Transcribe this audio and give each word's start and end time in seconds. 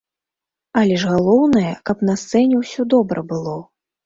Але 0.79 0.95
ж 1.03 1.11
галоўнае, 1.11 1.73
каб 1.91 1.97
на 2.09 2.17
сцэне 2.23 2.55
ўсё 2.63 2.89
добра 2.97 3.27
было. 3.35 3.55